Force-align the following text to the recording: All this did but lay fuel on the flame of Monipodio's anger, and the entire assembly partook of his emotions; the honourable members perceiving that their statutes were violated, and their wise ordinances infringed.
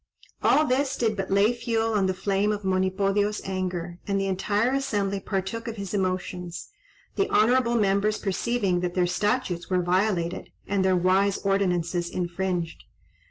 All 0.41 0.65
this 0.65 0.95
did 0.97 1.15
but 1.15 1.29
lay 1.29 1.53
fuel 1.53 1.93
on 1.93 2.07
the 2.07 2.15
flame 2.15 2.51
of 2.51 2.63
Monipodio's 2.63 3.39
anger, 3.45 3.99
and 4.07 4.19
the 4.19 4.25
entire 4.25 4.71
assembly 4.73 5.19
partook 5.19 5.67
of 5.67 5.75
his 5.75 5.93
emotions; 5.93 6.69
the 7.17 7.29
honourable 7.29 7.75
members 7.75 8.17
perceiving 8.17 8.79
that 8.79 8.95
their 8.95 9.05
statutes 9.05 9.69
were 9.69 9.83
violated, 9.83 10.49
and 10.65 10.83
their 10.83 10.97
wise 10.97 11.37
ordinances 11.45 12.09
infringed. 12.09 12.83